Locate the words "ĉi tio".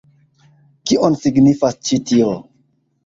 1.91-2.33